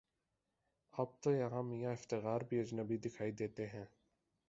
[0.93, 3.85] اب تویہاں میاں افتخار بھی اجنبی دکھائی دیتے ہیں۔